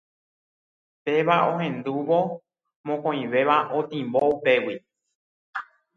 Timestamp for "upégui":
4.37-4.77